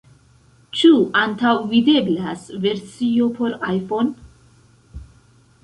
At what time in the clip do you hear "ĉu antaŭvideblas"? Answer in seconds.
0.79-2.47